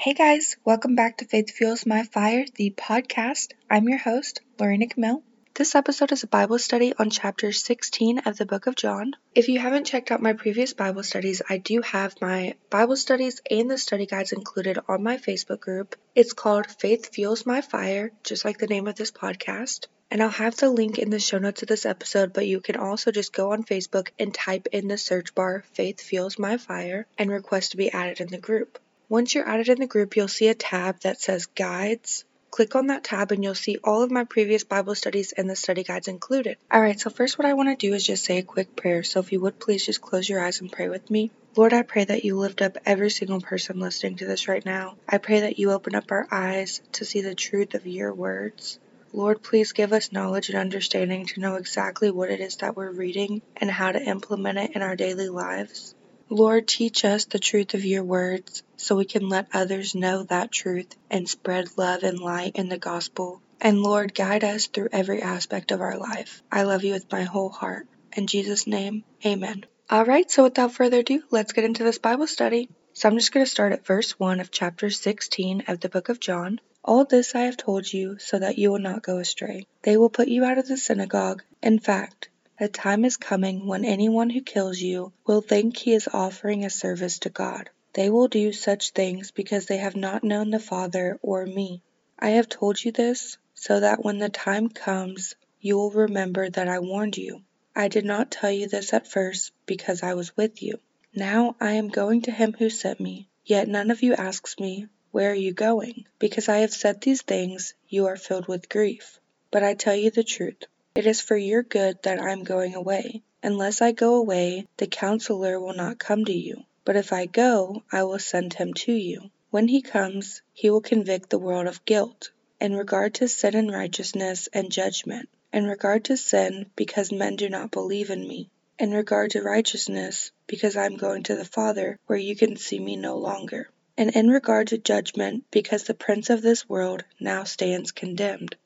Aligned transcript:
Hey 0.00 0.14
guys, 0.14 0.56
welcome 0.64 0.94
back 0.94 1.16
to 1.16 1.24
Faith 1.24 1.50
Fuels 1.50 1.84
My 1.84 2.04
Fire, 2.04 2.44
the 2.54 2.70
podcast. 2.70 3.54
I'm 3.68 3.88
your 3.88 3.98
host, 3.98 4.40
Lorena 4.56 4.86
Camille. 4.86 5.24
This 5.54 5.74
episode 5.74 6.12
is 6.12 6.22
a 6.22 6.28
Bible 6.28 6.60
study 6.60 6.94
on 6.96 7.10
chapter 7.10 7.50
16 7.50 8.20
of 8.20 8.36
the 8.36 8.46
book 8.46 8.68
of 8.68 8.76
John. 8.76 9.14
If 9.34 9.48
you 9.48 9.58
haven't 9.58 9.88
checked 9.88 10.12
out 10.12 10.22
my 10.22 10.34
previous 10.34 10.72
Bible 10.72 11.02
studies, 11.02 11.42
I 11.50 11.58
do 11.58 11.82
have 11.82 12.14
my 12.20 12.54
Bible 12.70 12.94
studies 12.94 13.40
and 13.50 13.68
the 13.68 13.76
study 13.76 14.06
guides 14.06 14.30
included 14.30 14.78
on 14.86 15.02
my 15.02 15.16
Facebook 15.16 15.58
group. 15.58 15.96
It's 16.14 16.32
called 16.32 16.68
Faith 16.68 17.12
Fuels 17.14 17.44
My 17.44 17.60
Fire, 17.60 18.12
just 18.22 18.44
like 18.44 18.58
the 18.58 18.68
name 18.68 18.86
of 18.86 18.94
this 18.94 19.10
podcast. 19.10 19.88
And 20.12 20.22
I'll 20.22 20.28
have 20.28 20.56
the 20.56 20.70
link 20.70 21.00
in 21.00 21.10
the 21.10 21.18
show 21.18 21.38
notes 21.38 21.62
of 21.62 21.68
this 21.68 21.84
episode, 21.84 22.32
but 22.32 22.46
you 22.46 22.60
can 22.60 22.76
also 22.76 23.10
just 23.10 23.32
go 23.32 23.50
on 23.50 23.64
Facebook 23.64 24.10
and 24.16 24.32
type 24.32 24.68
in 24.70 24.86
the 24.86 24.96
search 24.96 25.34
bar 25.34 25.64
Faith 25.72 26.00
Fuels 26.02 26.38
My 26.38 26.56
Fire 26.56 27.08
and 27.18 27.32
request 27.32 27.72
to 27.72 27.76
be 27.76 27.90
added 27.90 28.20
in 28.20 28.28
the 28.28 28.38
group. 28.38 28.78
Once 29.10 29.34
you're 29.34 29.48
added 29.48 29.70
in 29.70 29.78
the 29.80 29.86
group, 29.86 30.16
you'll 30.16 30.28
see 30.28 30.48
a 30.48 30.54
tab 30.54 31.00
that 31.00 31.18
says 31.18 31.46
Guides. 31.46 32.26
Click 32.50 32.76
on 32.76 32.88
that 32.88 33.04
tab 33.04 33.32
and 33.32 33.42
you'll 33.42 33.54
see 33.54 33.78
all 33.82 34.02
of 34.02 34.10
my 34.10 34.24
previous 34.24 34.64
Bible 34.64 34.94
studies 34.94 35.32
and 35.32 35.48
the 35.48 35.56
study 35.56 35.82
guides 35.82 36.08
included. 36.08 36.58
Alright, 36.72 37.00
so 37.00 37.08
first, 37.08 37.38
what 37.38 37.46
I 37.46 37.54
want 37.54 37.70
to 37.70 37.86
do 37.88 37.94
is 37.94 38.04
just 38.04 38.26
say 38.26 38.36
a 38.36 38.42
quick 38.42 38.76
prayer. 38.76 39.02
So 39.02 39.20
if 39.20 39.32
you 39.32 39.40
would 39.40 39.58
please 39.58 39.86
just 39.86 40.02
close 40.02 40.28
your 40.28 40.44
eyes 40.44 40.60
and 40.60 40.70
pray 40.70 40.90
with 40.90 41.10
me. 41.10 41.30
Lord, 41.56 41.72
I 41.72 41.82
pray 41.82 42.04
that 42.04 42.24
you 42.24 42.36
lift 42.36 42.60
up 42.60 42.76
every 42.84 43.08
single 43.08 43.40
person 43.40 43.80
listening 43.80 44.16
to 44.16 44.26
this 44.26 44.46
right 44.46 44.64
now. 44.64 44.96
I 45.08 45.16
pray 45.16 45.40
that 45.40 45.58
you 45.58 45.72
open 45.72 45.94
up 45.94 46.10
our 46.10 46.28
eyes 46.30 46.82
to 46.92 47.06
see 47.06 47.22
the 47.22 47.34
truth 47.34 47.72
of 47.74 47.86
your 47.86 48.12
words. 48.12 48.78
Lord, 49.14 49.42
please 49.42 49.72
give 49.72 49.94
us 49.94 50.12
knowledge 50.12 50.50
and 50.50 50.58
understanding 50.58 51.24
to 51.26 51.40
know 51.40 51.56
exactly 51.56 52.10
what 52.10 52.30
it 52.30 52.40
is 52.40 52.56
that 52.56 52.76
we're 52.76 52.90
reading 52.90 53.40
and 53.56 53.70
how 53.70 53.90
to 53.90 54.02
implement 54.02 54.58
it 54.58 54.72
in 54.74 54.82
our 54.82 54.96
daily 54.96 55.30
lives. 55.30 55.94
Lord, 56.30 56.68
teach 56.68 57.06
us 57.06 57.24
the 57.24 57.38
truth 57.38 57.72
of 57.72 57.84
your 57.84 58.04
words 58.04 58.62
so 58.76 58.96
we 58.96 59.06
can 59.06 59.28
let 59.28 59.48
others 59.54 59.94
know 59.94 60.24
that 60.24 60.52
truth 60.52 60.94
and 61.10 61.28
spread 61.28 61.78
love 61.78 62.02
and 62.02 62.18
light 62.20 62.56
in 62.56 62.68
the 62.68 62.76
gospel. 62.76 63.40
And 63.60 63.82
Lord, 63.82 64.14
guide 64.14 64.44
us 64.44 64.66
through 64.66 64.90
every 64.92 65.22
aspect 65.22 65.72
of 65.72 65.80
our 65.80 65.98
life. 65.98 66.42
I 66.52 66.64
love 66.64 66.84
you 66.84 66.92
with 66.92 67.10
my 67.10 67.22
whole 67.22 67.48
heart. 67.48 67.86
In 68.14 68.26
Jesus' 68.26 68.66
name, 68.66 69.04
amen. 69.24 69.64
All 69.88 70.04
right, 70.04 70.30
so 70.30 70.42
without 70.42 70.72
further 70.72 70.98
ado, 70.98 71.22
let's 71.30 71.52
get 71.52 71.64
into 71.64 71.82
this 71.82 71.98
Bible 71.98 72.26
study. 72.26 72.68
So 72.92 73.08
I'm 73.08 73.16
just 73.16 73.32
going 73.32 73.46
to 73.46 73.50
start 73.50 73.72
at 73.72 73.86
verse 73.86 74.18
1 74.18 74.40
of 74.40 74.50
chapter 74.50 74.90
16 74.90 75.64
of 75.68 75.80
the 75.80 75.88
book 75.88 76.10
of 76.10 76.20
John. 76.20 76.60
All 76.84 77.04
this 77.04 77.34
I 77.34 77.42
have 77.42 77.56
told 77.56 77.90
you 77.90 78.18
so 78.18 78.38
that 78.38 78.58
you 78.58 78.70
will 78.70 78.78
not 78.78 79.02
go 79.02 79.18
astray. 79.18 79.66
They 79.82 79.96
will 79.96 80.10
put 80.10 80.28
you 80.28 80.44
out 80.44 80.58
of 80.58 80.68
the 80.68 80.76
synagogue. 80.76 81.42
In 81.62 81.78
fact, 81.78 82.28
a 82.60 82.68
time 82.68 83.04
is 83.04 83.16
coming 83.16 83.66
when 83.66 83.84
anyone 83.84 84.30
who 84.30 84.40
kills 84.40 84.80
you 84.80 85.12
will 85.26 85.40
think 85.40 85.76
he 85.76 85.92
is 85.94 86.08
offering 86.12 86.64
a 86.64 86.70
service 86.70 87.20
to 87.20 87.30
God. 87.30 87.70
They 87.92 88.10
will 88.10 88.28
do 88.28 88.52
such 88.52 88.90
things 88.90 89.30
because 89.30 89.66
they 89.66 89.76
have 89.78 89.96
not 89.96 90.24
known 90.24 90.50
the 90.50 90.58
Father 90.58 91.18
or 91.22 91.46
me. 91.46 91.82
I 92.18 92.30
have 92.30 92.48
told 92.48 92.84
you 92.84 92.92
this 92.92 93.38
so 93.54 93.80
that 93.80 94.04
when 94.04 94.18
the 94.18 94.28
time 94.28 94.68
comes 94.68 95.34
you 95.60 95.76
will 95.76 95.90
remember 95.90 96.48
that 96.48 96.68
I 96.68 96.78
warned 96.78 97.16
you. 97.16 97.42
I 97.74 97.88
did 97.88 98.04
not 98.04 98.30
tell 98.30 98.50
you 98.50 98.68
this 98.68 98.92
at 98.92 99.08
first 99.08 99.52
because 99.66 100.02
I 100.02 100.14
was 100.14 100.36
with 100.36 100.62
you. 100.62 100.78
Now 101.14 101.56
I 101.60 101.72
am 101.72 101.88
going 101.88 102.22
to 102.22 102.30
him 102.30 102.52
who 102.52 102.70
sent 102.70 103.00
me, 103.00 103.28
yet 103.44 103.66
none 103.66 103.90
of 103.90 104.02
you 104.02 104.14
asks 104.14 104.58
me, 104.58 104.86
Where 105.10 105.32
are 105.32 105.34
you 105.34 105.52
going? 105.52 106.06
Because 106.18 106.48
I 106.48 106.58
have 106.58 106.72
said 106.72 107.00
these 107.00 107.22
things, 107.22 107.74
you 107.88 108.06
are 108.06 108.16
filled 108.16 108.46
with 108.46 108.68
grief. 108.68 109.18
But 109.50 109.64
I 109.64 109.74
tell 109.74 109.96
you 109.96 110.10
the 110.10 110.22
truth. 110.22 110.64
It 110.94 111.06
is 111.06 111.20
for 111.20 111.36
your 111.36 111.62
good 111.62 112.02
that 112.02 112.18
I 112.18 112.32
am 112.32 112.44
going 112.44 112.74
away. 112.74 113.22
Unless 113.42 113.82
I 113.82 113.92
go 113.92 114.14
away, 114.14 114.66
the 114.78 114.86
Counselor 114.86 115.60
will 115.60 115.74
not 115.74 115.98
come 115.98 116.24
to 116.24 116.32
you. 116.32 116.64
But 116.84 116.96
if 116.96 117.12
I 117.12 117.26
go, 117.26 117.82
I 117.92 118.02
will 118.04 118.18
send 118.18 118.54
him 118.54 118.74
to 118.74 118.92
you. 118.92 119.30
When 119.50 119.68
he 119.68 119.82
comes, 119.82 120.42
he 120.52 120.70
will 120.70 120.80
convict 120.80 121.30
the 121.30 121.38
world 121.38 121.66
of 121.66 121.84
guilt, 121.84 122.30
in 122.60 122.74
regard 122.74 123.14
to 123.14 123.28
sin 123.28 123.54
and 123.54 123.70
righteousness 123.70 124.48
and 124.52 124.72
judgment. 124.72 125.28
In 125.52 125.66
regard 125.66 126.06
to 126.06 126.16
sin, 126.16 126.66
because 126.74 127.12
men 127.12 127.36
do 127.36 127.48
not 127.48 127.70
believe 127.70 128.10
in 128.10 128.26
me. 128.26 128.50
In 128.78 128.90
regard 128.90 129.30
to 129.32 129.42
righteousness, 129.42 130.32
because 130.46 130.76
I 130.76 130.86
am 130.86 130.96
going 130.96 131.22
to 131.24 131.36
the 131.36 131.44
Father, 131.44 131.98
where 132.06 132.18
you 132.18 132.34
can 132.34 132.56
see 132.56 132.80
me 132.80 132.96
no 132.96 133.18
longer. 133.18 133.68
And 133.96 134.16
in 134.16 134.28
regard 134.28 134.68
to 134.68 134.78
judgment, 134.78 135.44
because 135.50 135.84
the 135.84 135.94
prince 135.94 136.30
of 136.30 136.42
this 136.42 136.68
world 136.68 137.04
now 137.20 137.44
stands 137.44 137.92
condemned. 137.92 138.56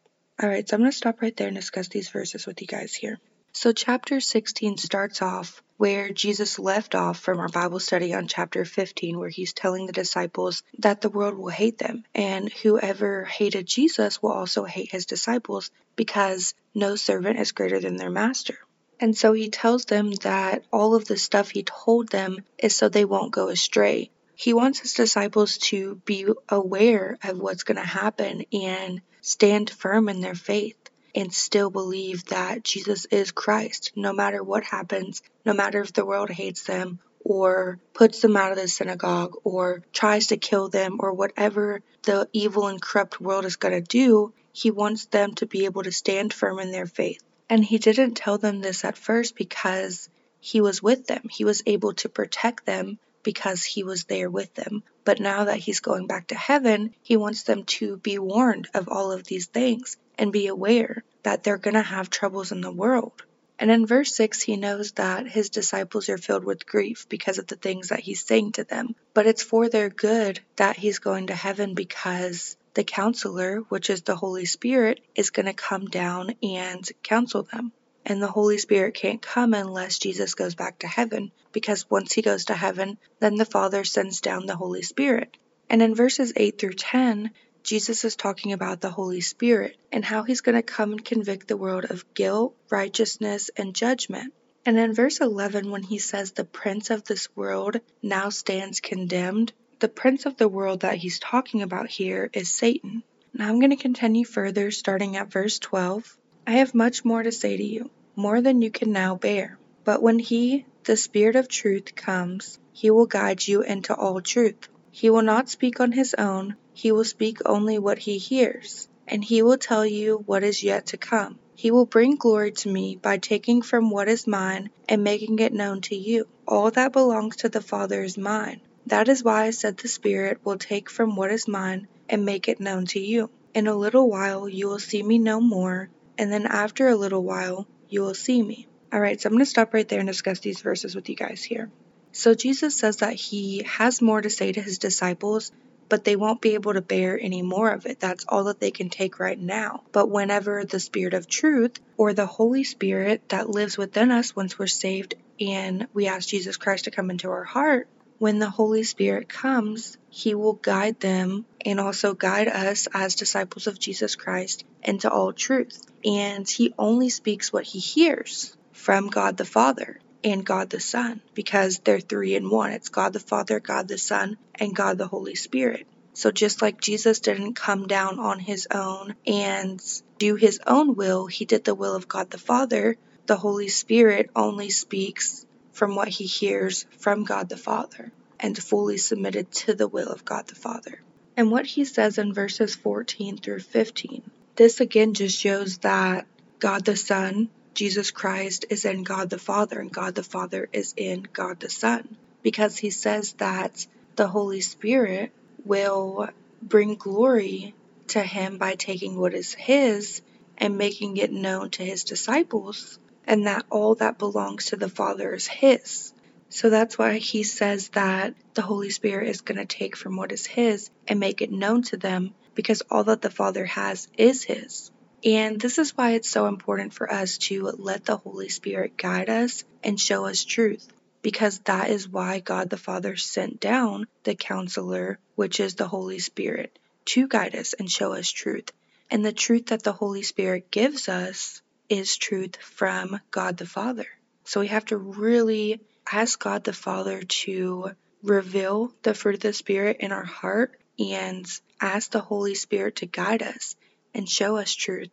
Alright, 0.41 0.69
so 0.69 0.76
I'm 0.76 0.81
going 0.81 0.91
to 0.91 0.97
stop 0.97 1.20
right 1.20 1.37
there 1.37 1.48
and 1.48 1.56
discuss 1.56 1.88
these 1.88 2.09
verses 2.09 2.47
with 2.47 2.60
you 2.60 2.66
guys 2.66 2.94
here. 2.94 3.19
So, 3.53 3.72
chapter 3.72 4.19
16 4.19 4.78
starts 4.78 5.20
off 5.20 5.62
where 5.76 6.10
Jesus 6.10 6.59
left 6.59 6.94
off 6.94 7.19
from 7.19 7.38
our 7.38 7.48
Bible 7.48 7.81
study 7.81 8.15
on 8.15 8.28
chapter 8.28 8.65
15, 8.65 9.19
where 9.19 9.28
he's 9.28 9.53
telling 9.53 9.87
the 9.87 9.93
disciples 9.93 10.62
that 10.78 11.00
the 11.00 11.10
world 11.10 11.37
will 11.37 11.48
hate 11.48 11.76
them, 11.76 12.04
and 12.15 12.50
whoever 12.50 13.25
hated 13.25 13.66
Jesus 13.66 14.22
will 14.22 14.32
also 14.32 14.65
hate 14.65 14.91
his 14.91 15.06
disciples 15.06 15.70
because 15.97 16.54
no 16.75 16.97
servant 16.97 17.38
is 17.38 17.53
greater 17.53 17.78
than 17.78 17.97
their 17.97 18.10
master. 18.10 18.59
And 19.00 19.16
so 19.16 19.32
he 19.32 19.50
tells 19.50 19.84
them 19.84 20.12
that 20.22 20.64
all 20.72 20.94
of 20.94 21.06
the 21.06 21.16
stuff 21.16 21.50
he 21.50 21.64
told 21.64 22.09
them 22.09 22.38
is 22.56 22.75
so 22.75 22.88
they 22.88 23.04
won't 23.04 23.32
go 23.32 23.49
astray. 23.49 24.10
He 24.34 24.54
wants 24.54 24.81
his 24.81 24.94
disciples 24.94 25.59
to 25.59 25.97
be 26.04 26.26
aware 26.48 27.19
of 27.22 27.38
what's 27.38 27.65
going 27.65 27.76
to 27.76 27.82
happen 27.82 28.44
and 28.53 29.03
stand 29.20 29.70
firm 29.70 30.09
in 30.09 30.20
their 30.20 30.34
faith 30.34 30.76
and 31.15 31.32
still 31.32 31.70
believe 31.70 32.25
that 32.26 32.65
Jesus 32.65 33.04
is 33.06 33.32
Christ, 33.32 33.93
no 33.94 34.12
matter 34.12 34.43
what 34.43 34.65
happens, 34.65 35.22
no 35.44 35.53
matter 35.53 35.81
if 35.81 35.93
the 35.93 36.06
world 36.06 36.31
hates 36.31 36.65
them 36.65 36.98
or 37.25 37.78
puts 37.93 38.20
them 38.20 38.37
out 38.37 38.53
of 38.53 38.59
the 38.59 38.69
synagogue 38.69 39.37
or 39.44 39.82
tries 39.93 40.28
to 40.28 40.37
kill 40.37 40.69
them 40.69 40.97
or 41.00 41.12
whatever 41.12 41.82
the 42.03 42.28
evil 42.32 42.66
and 42.66 42.81
corrupt 42.81 43.20
world 43.20 43.44
is 43.44 43.56
going 43.56 43.75
to 43.75 43.81
do, 43.81 44.32
he 44.53 44.70
wants 44.70 45.06
them 45.06 45.34
to 45.34 45.47
be 45.47 45.66
able 45.66 45.82
to 45.82 45.93
stand 45.93 46.32
firm 46.32 46.59
in 46.59 46.72
their 46.72 46.87
faith. 46.87 47.22
And 47.49 47.64
he 47.64 47.78
didn't 47.78 48.14
tell 48.14 48.38
them 48.38 48.60
this 48.60 48.84
at 48.84 48.97
first 48.97 49.37
because 49.37 50.09
he 50.41 50.60
was 50.60 50.82
with 50.82 51.06
them. 51.06 51.28
He 51.31 51.44
was 51.44 51.62
able 51.66 51.93
to 51.94 52.09
protect 52.09 52.66
them 52.66 52.99
because 53.22 53.65
he 53.65 53.84
was 53.84 54.05
there 54.05 54.31
with 54.31 54.53
them. 54.55 54.83
But 55.05 55.21
now 55.21 55.44
that 55.44 55.59
he's 55.59 55.81
going 55.81 56.06
back 56.06 56.28
to 56.28 56.34
heaven, 56.34 56.94
he 57.03 57.16
wants 57.16 57.43
them 57.43 57.65
to 57.65 57.97
be 57.97 58.19
warned 58.19 58.69
of 58.75 58.88
all 58.88 59.12
of 59.12 59.25
these 59.25 59.47
things 59.47 59.97
and 60.19 60.33
be 60.33 60.47
aware 60.47 61.05
that 61.22 61.43
they're 61.43 61.59
going 61.59 61.75
to 61.75 61.82
have 61.82 62.11
troubles 62.11 62.53
in 62.53 62.61
the 62.61 62.72
world. 62.72 63.22
And 63.59 63.71
in 63.71 63.87
verse 63.87 64.15
6, 64.16 64.43
he 64.43 64.56
knows 64.56 64.93
that 64.93 65.28
his 65.28 65.50
disciples 65.50 66.09
are 66.09 66.19
filled 66.19 66.44
with 66.44 66.66
grief 66.66 67.06
because 67.09 67.38
of 67.38 67.47
the 67.47 67.56
things 67.56 67.91
that 67.91 68.00
he's 68.00 68.25
saying 68.25 68.53
to 68.53 68.65
them. 68.65 68.97
But 69.15 69.27
it's 69.27 69.43
for 69.43 69.69
their 69.69 69.88
good 69.88 70.41
that 70.56 70.77
he's 70.77 70.99
going 70.99 71.28
to 71.28 71.34
heaven 71.34 71.75
because 71.75 72.56
the 72.75 72.84
counselor, 72.84 73.59
which 73.69 73.91
is 73.91 74.03
the 74.03 74.16
Holy 74.16 74.47
Spirit, 74.47 75.00
is 75.15 75.31
going 75.31 75.47
to 75.47 75.53
come 75.53 75.87
down 75.87 76.34
and 76.43 76.88
counsel 77.03 77.44
them. 77.44 77.72
And 78.04 78.20
the 78.20 78.30
Holy 78.30 78.58
Spirit 78.58 78.94
can't 78.94 79.22
come 79.22 79.54
unless 79.54 79.98
Jesus 79.98 80.34
goes 80.34 80.54
back 80.54 80.80
to 80.80 80.88
heaven, 80.88 81.30
because 81.52 81.90
once 81.90 82.12
he 82.12 82.22
goes 82.22 82.46
to 82.46 82.54
heaven, 82.54 82.98
then 83.20 83.36
the 83.36 83.44
Father 83.44 83.84
sends 83.84 84.20
down 84.20 84.46
the 84.46 84.56
Holy 84.56 84.82
Spirit. 84.82 85.36
And 85.70 85.80
in 85.80 85.94
verses 85.94 86.32
8 86.36 86.58
through 86.58 86.74
10, 86.74 87.30
Jesus 87.62 88.04
is 88.04 88.16
talking 88.16 88.52
about 88.52 88.80
the 88.80 88.90
Holy 88.90 89.20
Spirit 89.20 89.76
and 89.92 90.04
how 90.04 90.24
he's 90.24 90.40
going 90.40 90.56
to 90.56 90.62
come 90.62 90.92
and 90.92 91.04
convict 91.04 91.46
the 91.46 91.56
world 91.56 91.84
of 91.90 92.12
guilt, 92.14 92.56
righteousness, 92.70 93.50
and 93.56 93.74
judgment. 93.74 94.34
And 94.66 94.78
in 94.78 94.94
verse 94.94 95.20
11, 95.20 95.70
when 95.70 95.82
he 95.82 95.98
says 95.98 96.32
the 96.32 96.44
prince 96.44 96.90
of 96.90 97.04
this 97.04 97.34
world 97.36 97.80
now 98.02 98.30
stands 98.30 98.80
condemned, 98.80 99.52
the 99.78 99.88
prince 99.88 100.26
of 100.26 100.36
the 100.36 100.48
world 100.48 100.80
that 100.80 100.96
he's 100.96 101.19
talking 101.19 101.62
about 101.62 101.88
here 101.88 102.30
is 102.32 102.52
Satan. 102.52 103.02
Now 103.32 103.48
I'm 103.48 103.60
going 103.60 103.70
to 103.70 103.76
continue 103.76 104.24
further 104.24 104.70
starting 104.70 105.16
at 105.16 105.32
verse 105.32 105.58
12. 105.58 106.16
I 106.44 106.53
have 106.53 106.75
much 106.75 107.04
more 107.04 107.22
to 107.22 107.30
say 107.30 107.56
to 107.56 107.62
you, 107.62 107.91
more 108.16 108.41
than 108.41 108.62
you 108.62 108.70
can 108.72 108.91
now 108.91 109.14
bear. 109.14 109.58
But 109.84 110.03
when 110.03 110.19
He, 110.19 110.66
the 110.82 110.97
Spirit 110.97 111.36
of 111.36 111.47
truth, 111.47 111.94
comes, 111.94 112.58
He 112.72 112.91
will 112.91 113.06
guide 113.06 113.47
you 113.47 113.62
into 113.62 113.94
all 113.94 114.20
truth. 114.20 114.69
He 114.91 115.08
will 115.08 115.22
not 115.22 115.48
speak 115.48 115.78
on 115.78 115.92
His 115.92 116.14
own, 116.14 116.56
He 116.75 116.91
will 116.91 117.04
speak 117.04 117.38
only 117.46 117.78
what 117.78 117.99
He 117.99 118.19
hears, 118.19 118.88
and 119.06 119.22
He 119.25 119.43
will 119.43 119.56
tell 119.56 119.87
you 119.87 120.25
what 120.26 120.43
is 120.43 120.64
yet 120.64 120.87
to 120.87 120.96
come. 120.96 121.38
He 121.55 121.70
will 121.70 121.87
bring 121.87 122.17
glory 122.17 122.50
to 122.50 122.69
me 122.69 122.96
by 122.96 123.19
taking 123.19 123.62
from 123.62 123.90
what 123.90 124.08
is 124.08 124.26
mine 124.26 124.70
and 124.88 125.05
making 125.05 125.38
it 125.38 125.52
known 125.52 125.81
to 125.82 125.94
you. 125.94 126.26
All 126.49 126.72
that 126.72 126.93
belongs 126.93 127.37
to 127.37 127.50
the 127.50 127.61
Father 127.61 128.02
is 128.02 128.19
mine. 128.19 128.61
That 128.87 129.08
is 129.08 129.22
why 129.22 129.44
I 129.44 129.50
said 129.50 129.76
the 129.76 129.87
Spirit 129.87 130.40
will 130.44 130.58
take 130.58 130.90
from 130.90 131.14
what 131.14 131.31
is 131.31 131.46
mine 131.46 131.87
and 132.08 132.25
make 132.25 132.49
it 132.49 132.58
known 132.58 132.87
to 132.87 132.99
you. 132.99 133.31
In 133.55 133.69
a 133.69 133.76
little 133.76 134.11
while 134.11 134.49
you 134.49 134.67
will 134.67 134.81
see 134.81 135.05
me 135.05 135.19
no 135.19 135.40
more, 135.40 135.88
and 136.22 136.32
then 136.32 136.46
after 136.46 136.86
a 136.86 136.94
little 136.94 137.24
while 137.24 137.66
you 137.88 138.00
will 138.00 138.14
see 138.14 138.40
me. 138.40 138.69
Alright, 138.94 139.20
so 139.20 139.26
I'm 139.26 139.32
going 139.32 139.44
to 139.44 139.50
stop 139.50 139.74
right 139.74 139.88
there 139.88 139.98
and 139.98 140.06
discuss 140.06 140.38
these 140.38 140.60
verses 140.60 140.94
with 140.94 141.08
you 141.08 141.16
guys 141.16 141.42
here. 141.42 141.69
So 142.12 142.34
Jesus 142.34 142.78
says 142.78 142.98
that 142.98 143.14
he 143.14 143.64
has 143.64 144.00
more 144.00 144.20
to 144.20 144.30
say 144.30 144.52
to 144.52 144.60
his 144.60 144.78
disciples, 144.78 145.50
but 145.88 146.04
they 146.04 146.14
won't 146.14 146.40
be 146.40 146.54
able 146.54 146.74
to 146.74 146.80
bear 146.80 147.19
any 147.20 147.42
more 147.42 147.70
of 147.70 147.86
it. 147.86 147.98
That's 147.98 148.24
all 148.28 148.44
that 148.44 148.60
they 148.60 148.70
can 148.70 148.88
take 148.88 149.19
right 149.19 149.38
now. 149.38 149.82
But 149.90 150.10
whenever 150.10 150.64
the 150.64 150.78
Spirit 150.78 151.14
of 151.14 151.26
truth 151.26 151.80
or 151.96 152.12
the 152.12 152.26
Holy 152.26 152.62
Spirit 152.62 153.28
that 153.30 153.50
lives 153.50 153.76
within 153.76 154.12
us 154.12 154.36
once 154.36 154.56
we're 154.56 154.69
saved 154.69 155.16
and 155.40 155.88
we 155.92 156.06
ask 156.06 156.28
Jesus 156.28 156.56
Christ 156.56 156.84
to 156.84 156.92
come 156.92 157.10
into 157.10 157.30
our 157.30 157.44
heart, 157.44 157.88
when 158.22 158.38
the 158.38 158.48
Holy 158.48 158.84
Spirit 158.84 159.28
comes, 159.28 159.98
He 160.08 160.36
will 160.36 160.52
guide 160.52 161.00
them 161.00 161.44
and 161.66 161.80
also 161.80 162.14
guide 162.14 162.46
us 162.46 162.86
as 162.94 163.16
disciples 163.16 163.66
of 163.66 163.80
Jesus 163.80 164.14
Christ 164.14 164.62
into 164.80 165.10
all 165.10 165.32
truth. 165.32 165.82
And 166.04 166.48
He 166.48 166.72
only 166.78 167.08
speaks 167.08 167.52
what 167.52 167.64
He 167.64 167.80
hears 167.80 168.56
from 168.74 169.08
God 169.08 169.36
the 169.38 169.44
Father 169.44 169.98
and 170.22 170.46
God 170.46 170.70
the 170.70 170.78
Son 170.78 171.20
because 171.34 171.80
they're 171.80 171.98
three 171.98 172.36
in 172.36 172.48
one. 172.48 172.70
It's 172.70 172.90
God 172.90 173.12
the 173.12 173.19
Father, 173.19 173.58
God 173.58 173.88
the 173.88 173.98
Son, 173.98 174.38
and 174.54 174.72
God 174.72 174.98
the 174.98 175.08
Holy 175.08 175.34
Spirit. 175.34 175.84
So 176.14 176.30
just 176.30 176.62
like 176.62 176.80
Jesus 176.80 177.19
didn't 177.19 177.54
come 177.54 177.88
down 177.88 178.20
on 178.20 178.38
his 178.38 178.69
own 178.72 179.16
and 179.26 179.82
do 180.20 180.36
his 180.36 180.60
own 180.64 180.94
will, 180.94 181.26
he 181.26 181.44
did 181.44 181.64
the 181.64 181.74
will 181.74 181.96
of 181.96 182.06
God 182.06 182.30
the 182.30 182.38
Father. 182.38 182.94
The 183.26 183.36
Holy 183.36 183.66
Spirit 183.66 184.30
only 184.36 184.70
speaks 184.70 185.44
from 185.72 185.94
what 185.94 186.08
he 186.08 186.26
hears 186.26 186.86
from 186.98 187.24
God 187.24 187.48
the 187.48 187.56
Father 187.56 188.12
and 188.38 188.56
fully 188.56 188.98
submitted 188.98 189.50
to 189.52 189.74
the 189.74 189.88
will 189.88 190.08
of 190.08 190.24
God 190.24 190.46
the 190.46 190.54
Father. 190.54 191.00
And 191.36 191.50
what 191.50 191.66
he 191.66 191.84
says 191.84 192.19
in 192.19 192.34
verses 192.34 192.74
14 192.74 193.38
through 193.38 193.60
15, 193.60 194.22
this 194.56 194.80
again 194.80 195.14
just 195.14 195.38
shows 195.38 195.78
that 195.78 196.26
God 196.58 196.84
the 196.84 196.96
Son, 196.96 197.48
Jesus 197.74 198.10
Christ, 198.10 198.66
is 198.69 198.84
in 198.84 199.02
God 199.02 199.30
the 199.30 199.38
Father, 199.38 199.80
and 199.80 199.90
God 199.90 200.14
the 200.14 200.22
Father 200.22 200.69
is 200.72 200.92
in 200.96 201.26
God 201.32 201.60
the 201.60 201.70
Son. 201.70 202.16
Because 202.42 202.76
he 202.76 202.90
says 202.90 203.32
that 203.34 203.86
the 204.16 204.28
Holy 204.28 204.60
Spirit 204.60 205.32
will 205.64 206.28
bring 206.60 206.96
glory 206.96 207.74
to 208.08 208.22
him 208.22 208.58
by 208.58 208.74
taking 208.74 209.19
what 209.19 209.32
is 209.32 209.54
his 209.54 210.20
and 210.58 210.76
making 210.76 211.16
it 211.16 211.32
known 211.32 211.70
to 211.70 211.84
his 211.84 212.04
disciples 212.04 212.98
and 213.26 213.46
that 213.46 213.64
all 213.70 213.94
that 213.96 214.19
belongs 214.19 214.66
to 214.66 214.76
the 214.76 214.88
Father 214.88 215.34
is 215.34 215.46
His. 215.46 216.12
So 216.48 216.70
that's 216.70 216.98
why 216.98 217.19
He 217.19 217.42
says 217.42 217.88
that 217.90 218.34
the 218.54 218.62
Holy 218.62 218.90
Spirit 218.90 219.28
is 219.28 219.40
going 219.40 219.58
to 219.58 219.64
take 219.64 219.96
from 219.96 220.16
what 220.16 220.32
is 220.32 220.46
His 220.46 220.90
and 221.08 221.20
make 221.20 221.40
it 221.40 221.50
known 221.50 221.82
to 221.84 221.96
them 221.96 222.34
because 222.54 222.82
all 222.90 223.04
that 223.04 223.22
the 223.22 223.30
Father 223.30 223.64
has 223.64 224.08
is 224.19 224.42
His. 224.42 224.90
And 225.24 225.60
this 225.60 225.78
is 225.78 225.96
why 225.96 226.12
it's 226.12 226.28
so 226.28 226.46
important 226.46 226.92
for 226.92 227.10
us 227.10 227.38
to 227.38 227.72
let 227.78 228.04
the 228.04 228.16
Holy 228.16 228.48
Spirit 228.48 228.96
guide 228.96 229.30
us 229.30 229.62
and 229.84 229.98
show 229.98 230.26
us 230.26 230.44
truth, 230.44 230.88
because 231.22 231.60
that 231.60 231.90
is 231.90 232.08
why 232.08 232.40
God 232.40 232.70
the 232.70 232.76
Father 232.76 233.16
sent 233.16 233.60
down 233.60 234.08
the 234.24 234.34
counselor, 234.34 235.20
which 235.36 235.60
is 235.60 235.76
the 235.76 235.86
Holy 235.86 236.19
Spirit, 236.19 236.76
to 237.04 237.28
guide 237.28 237.54
us 237.54 237.72
and 237.72 237.90
show 237.90 238.14
us 238.14 238.30
truth. 238.30 238.72
And 239.10 239.24
the 239.24 239.32
truth 239.32 239.66
that 239.66 239.84
the 239.84 239.92
Holy 239.92 240.22
Spirit 240.22 240.70
gives 240.70 241.08
us 241.08 241.62
is 241.88 242.17
truth 242.17 242.56
from 242.56 243.20
God 243.31 243.56
the 243.56 243.67
Father. 243.67 244.06
So 244.44 244.61
we 244.61 244.69
have 244.69 244.87
to 244.87 244.96
really 244.96 245.81
ask 246.11 246.38
God 246.38 246.64
the 246.64 246.73
Father 246.73 247.23
to 247.23 247.93
reveal 248.23 248.93
the 249.02 249.14
fruit 249.14 249.37
of 249.37 249.40
the 249.40 249.52
Spirit 249.52 249.99
in 250.00 250.12
our 250.12 250.25
heart 250.25 250.81
and 250.99 251.46
ask 251.81 252.11
the 252.11 252.20
Holy 252.20 252.55
Spirit 252.55 252.96
to 252.96 253.06
guide 253.06 253.43
us 253.43 253.76
and 254.14 254.29
show 254.29 254.56
us 254.56 254.75
truth 254.75 255.11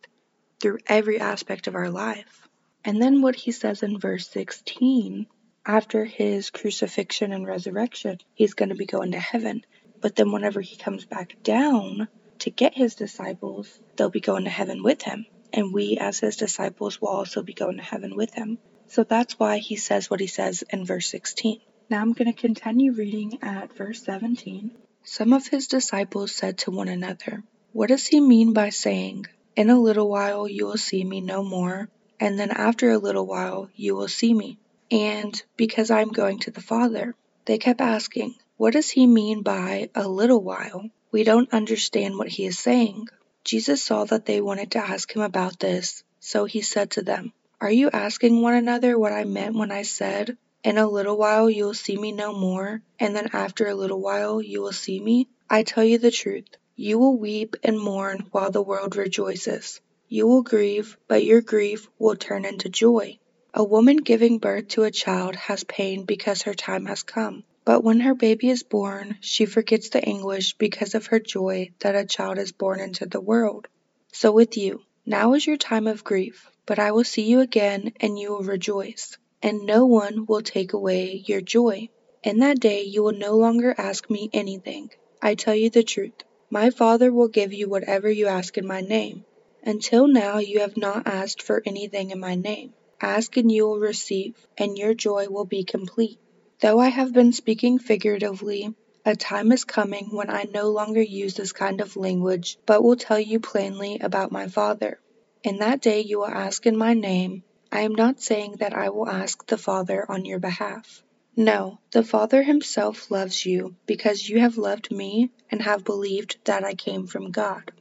through 0.60 0.78
every 0.86 1.20
aspect 1.20 1.66
of 1.66 1.74
our 1.74 1.90
life. 1.90 2.48
And 2.84 3.00
then 3.00 3.22
what 3.22 3.36
he 3.36 3.52
says 3.52 3.82
in 3.82 3.98
verse 3.98 4.28
16 4.28 5.26
after 5.66 6.04
his 6.04 6.50
crucifixion 6.50 7.32
and 7.32 7.46
resurrection, 7.46 8.18
he's 8.34 8.54
going 8.54 8.70
to 8.70 8.74
be 8.74 8.86
going 8.86 9.12
to 9.12 9.20
heaven. 9.20 9.64
But 10.00 10.16
then 10.16 10.32
whenever 10.32 10.60
he 10.60 10.76
comes 10.76 11.04
back 11.04 11.36
down 11.42 12.08
to 12.40 12.50
get 12.50 12.74
his 12.74 12.94
disciples, 12.94 13.78
they'll 13.96 14.08
be 14.08 14.20
going 14.20 14.44
to 14.44 14.50
heaven 14.50 14.82
with 14.82 15.02
him 15.02 15.26
and 15.52 15.72
we 15.72 15.98
as 15.98 16.20
his 16.20 16.36
disciples 16.36 17.00
will 17.00 17.08
also 17.08 17.42
be 17.42 17.52
going 17.52 17.76
to 17.76 17.82
heaven 17.82 18.16
with 18.16 18.34
him. 18.34 18.58
So 18.88 19.04
that's 19.04 19.38
why 19.38 19.58
he 19.58 19.76
says 19.76 20.10
what 20.10 20.20
he 20.20 20.26
says 20.26 20.64
in 20.70 20.84
verse 20.84 21.08
16. 21.10 21.60
Now 21.88 22.00
I'm 22.00 22.12
going 22.12 22.32
to 22.32 22.40
continue 22.40 22.92
reading 22.92 23.38
at 23.42 23.76
verse 23.76 24.02
17. 24.04 24.70
Some 25.04 25.32
of 25.32 25.46
his 25.46 25.66
disciples 25.66 26.34
said 26.34 26.58
to 26.58 26.70
one 26.70 26.88
another, 26.88 27.42
What 27.72 27.88
does 27.88 28.06
he 28.06 28.20
mean 28.20 28.52
by 28.52 28.68
saying, 28.68 29.26
In 29.56 29.70
a 29.70 29.80
little 29.80 30.08
while 30.08 30.46
you 30.46 30.66
will 30.66 30.76
see 30.76 31.04
me 31.04 31.20
no 31.20 31.42
more, 31.42 31.88
and 32.18 32.38
then 32.38 32.50
after 32.50 32.90
a 32.90 32.98
little 32.98 33.26
while 33.26 33.70
you 33.74 33.96
will 33.96 34.08
see 34.08 34.34
me? 34.34 34.58
And 34.90 35.40
because 35.56 35.90
I 35.90 36.00
am 36.02 36.10
going 36.10 36.40
to 36.40 36.50
the 36.50 36.60
Father. 36.60 37.14
They 37.44 37.58
kept 37.58 37.80
asking, 37.80 38.34
What 38.56 38.74
does 38.74 38.90
he 38.90 39.06
mean 39.06 39.42
by 39.42 39.90
a 39.94 40.06
little 40.06 40.42
while? 40.42 40.90
We 41.10 41.24
don't 41.24 41.52
understand 41.52 42.18
what 42.18 42.28
he 42.28 42.46
is 42.46 42.58
saying. 42.58 43.08
Jesus 43.44 43.82
saw 43.82 44.04
that 44.04 44.26
they 44.26 44.40
wanted 44.40 44.72
to 44.72 44.78
ask 44.78 45.14
him 45.14 45.22
about 45.22 45.58
this, 45.58 46.04
so 46.20 46.44
he 46.44 46.60
said 46.60 46.90
to 46.90 47.02
them, 47.02 47.32
Are 47.60 47.70
you 47.70 47.90
asking 47.90 48.42
one 48.42 48.54
another 48.54 48.98
what 48.98 49.12
I 49.12 49.24
meant 49.24 49.56
when 49.56 49.70
I 49.70 49.82
said, 49.82 50.36
In 50.62 50.76
a 50.76 50.88
little 50.88 51.16
while 51.16 51.48
you 51.48 51.64
will 51.64 51.74
see 51.74 51.96
me 51.96 52.12
no 52.12 52.32
more, 52.32 52.82
and 52.98 53.16
then 53.16 53.30
after 53.32 53.66
a 53.66 53.74
little 53.74 54.00
while 54.00 54.42
you 54.42 54.60
will 54.60 54.72
see 54.72 55.00
me? 55.00 55.28
I 55.48 55.62
tell 55.62 55.84
you 55.84 55.98
the 55.98 56.10
truth. 56.10 56.48
You 56.76 56.98
will 56.98 57.16
weep 57.16 57.56
and 57.62 57.80
mourn 57.80 58.28
while 58.30 58.50
the 58.50 58.62
world 58.62 58.96
rejoices. 58.96 59.80
You 60.08 60.26
will 60.26 60.42
grieve, 60.42 60.98
but 61.08 61.24
your 61.24 61.40
grief 61.40 61.88
will 61.98 62.16
turn 62.16 62.44
into 62.44 62.68
joy. 62.68 63.18
A 63.54 63.64
woman 63.64 63.96
giving 63.96 64.38
birth 64.38 64.68
to 64.68 64.84
a 64.84 64.90
child 64.90 65.34
has 65.34 65.64
pain 65.64 66.04
because 66.04 66.42
her 66.42 66.54
time 66.54 66.86
has 66.86 67.02
come. 67.02 67.44
But 67.64 67.84
when 67.84 68.00
her 68.00 68.14
baby 68.14 68.48
is 68.48 68.62
born, 68.62 69.18
she 69.20 69.44
forgets 69.44 69.90
the 69.90 70.02
anguish 70.04 70.54
because 70.54 70.94
of 70.94 71.06
her 71.06 71.20
joy 71.20 71.70
that 71.80 71.94
a 71.94 72.06
child 72.06 72.38
is 72.38 72.52
born 72.52 72.80
into 72.80 73.06
the 73.06 73.20
world. 73.20 73.68
So 74.12 74.32
with 74.32 74.56
you, 74.56 74.82
now 75.04 75.34
is 75.34 75.46
your 75.46 75.56
time 75.56 75.86
of 75.86 76.02
grief, 76.02 76.50
but 76.66 76.78
I 76.78 76.92
will 76.92 77.04
see 77.04 77.22
you 77.22 77.40
again 77.40 77.92
and 78.00 78.18
you 78.18 78.30
will 78.30 78.42
rejoice, 78.42 79.18
and 79.42 79.66
no 79.66 79.86
one 79.86 80.26
will 80.26 80.42
take 80.42 80.72
away 80.72 81.22
your 81.26 81.40
joy. 81.40 81.90
In 82.22 82.38
that 82.38 82.60
day 82.60 82.82
you 82.82 83.02
will 83.02 83.12
no 83.12 83.36
longer 83.36 83.74
ask 83.76 84.08
me 84.08 84.30
anything. 84.32 84.90
I 85.20 85.34
tell 85.34 85.54
you 85.54 85.68
the 85.68 85.82
truth. 85.82 86.24
My 86.48 86.70
Father 86.70 87.12
will 87.12 87.28
give 87.28 87.52
you 87.52 87.68
whatever 87.68 88.10
you 88.10 88.26
ask 88.26 88.56
in 88.56 88.66
my 88.66 88.80
name. 88.80 89.24
Until 89.62 90.06
now 90.06 90.38
you 90.38 90.60
have 90.60 90.76
not 90.76 91.06
asked 91.06 91.42
for 91.42 91.62
anything 91.66 92.10
in 92.10 92.20
my 92.20 92.34
name. 92.34 92.72
Ask 93.00 93.36
and 93.36 93.52
you 93.52 93.66
will 93.66 93.78
receive, 93.78 94.34
and 94.56 94.78
your 94.78 94.94
joy 94.94 95.28
will 95.28 95.44
be 95.44 95.64
complete. 95.64 96.18
Though 96.60 96.78
I 96.78 96.88
have 96.88 97.14
been 97.14 97.32
speaking 97.32 97.78
figuratively, 97.78 98.74
a 99.06 99.16
time 99.16 99.50
is 99.50 99.64
coming 99.64 100.14
when 100.14 100.28
I 100.28 100.42
no 100.52 100.68
longer 100.68 101.00
use 101.00 101.32
this 101.32 101.52
kind 101.52 101.80
of 101.80 101.96
language, 101.96 102.58
but 102.66 102.82
will 102.82 102.96
tell 102.96 103.18
you 103.18 103.40
plainly 103.40 103.98
about 104.00 104.30
my 104.30 104.46
Father. 104.46 105.00
In 105.42 105.56
that 105.60 105.80
day 105.80 106.00
you 106.00 106.18
will 106.18 106.26
ask 106.26 106.66
in 106.66 106.76
my 106.76 106.92
name. 106.92 107.44
I 107.72 107.80
am 107.80 107.94
not 107.94 108.20
saying 108.20 108.56
that 108.58 108.74
I 108.74 108.90
will 108.90 109.08
ask 109.08 109.46
the 109.46 109.56
Father 109.56 110.04
on 110.06 110.26
your 110.26 110.38
behalf. 110.38 111.02
No, 111.34 111.78
the 111.92 112.02
Father 112.02 112.42
himself 112.42 113.10
loves 113.10 113.46
you 113.46 113.74
because 113.86 114.28
you 114.28 114.40
have 114.40 114.58
loved 114.58 114.90
me 114.90 115.30
and 115.50 115.62
have 115.62 115.82
believed 115.82 116.36
that 116.44 116.62
I 116.62 116.74
came 116.74 117.06
from 117.06 117.30
God. 117.30 117.72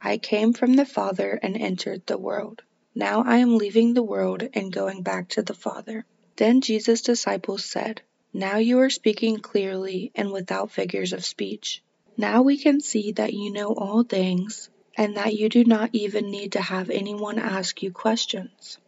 I 0.00 0.16
came 0.16 0.54
from 0.54 0.76
the 0.76 0.86
Father 0.86 1.38
and 1.42 1.58
entered 1.58 2.06
the 2.06 2.16
world. 2.16 2.62
Now 2.94 3.22
I 3.26 3.36
am 3.36 3.58
leaving 3.58 3.92
the 3.92 4.02
world 4.02 4.48
and 4.54 4.72
going 4.72 5.02
back 5.02 5.28
to 5.30 5.42
the 5.42 5.52
Father. 5.52 6.06
Then 6.36 6.62
Jesus' 6.62 7.02
disciples 7.02 7.66
said, 7.66 8.00
now 8.36 8.56
you 8.56 8.80
are 8.80 8.90
speaking 8.90 9.38
clearly 9.38 10.10
and 10.16 10.32
without 10.32 10.72
figures 10.72 11.12
of 11.12 11.24
speech. 11.24 11.84
Now 12.16 12.42
we 12.42 12.58
can 12.58 12.80
see 12.80 13.12
that 13.12 13.32
you 13.32 13.52
know 13.52 13.68
all 13.68 14.02
things 14.02 14.68
and 14.96 15.16
that 15.16 15.34
you 15.34 15.48
do 15.48 15.64
not 15.64 15.90
even 15.92 16.32
need 16.32 16.52
to 16.52 16.60
have 16.60 16.90
anyone 16.90 17.38
ask 17.38 17.80
you 17.80 17.92
questions. 17.92 18.78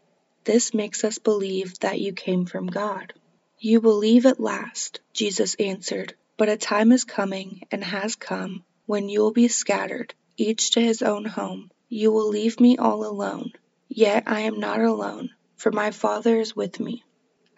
This 0.42 0.74
makes 0.74 1.04
us 1.04 1.18
believe 1.18 1.78
that 1.78 2.00
you 2.00 2.12
came 2.12 2.44
from 2.44 2.66
God. 2.66 3.12
You 3.60 3.80
believe 3.80 4.26
at 4.26 4.40
last, 4.40 4.98
Jesus 5.12 5.54
answered, 5.60 6.14
but 6.36 6.48
a 6.48 6.56
time 6.56 6.90
is 6.90 7.04
coming 7.04 7.62
and 7.70 7.84
has 7.84 8.16
come 8.16 8.64
when 8.86 9.08
you 9.08 9.20
will 9.20 9.32
be 9.32 9.46
scattered, 9.46 10.12
each 10.36 10.72
to 10.72 10.80
his 10.80 11.02
own 11.02 11.24
home. 11.24 11.70
You 11.88 12.10
will 12.10 12.28
leave 12.28 12.58
me 12.58 12.78
all 12.78 13.06
alone. 13.06 13.52
Yet 13.88 14.24
I 14.26 14.40
am 14.40 14.58
not 14.58 14.80
alone, 14.80 15.30
for 15.54 15.70
my 15.70 15.92
Father 15.92 16.40
is 16.40 16.56
with 16.56 16.80
me. 16.80 17.04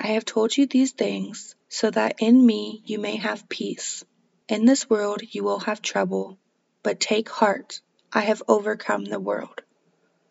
I 0.00 0.08
have 0.08 0.24
told 0.24 0.56
you 0.56 0.66
these 0.66 0.92
things 0.92 1.56
so 1.68 1.90
that 1.90 2.16
in 2.20 2.46
me 2.46 2.82
you 2.84 2.98
may 2.98 3.16
have 3.16 3.48
peace. 3.48 4.04
In 4.48 4.64
this 4.64 4.88
world 4.88 5.22
you 5.22 5.42
will 5.42 5.58
have 5.58 5.82
trouble, 5.82 6.38
but 6.82 7.00
take 7.00 7.28
heart, 7.28 7.80
I 8.12 8.20
have 8.20 8.42
overcome 8.46 9.04
the 9.04 9.18
world. 9.18 9.60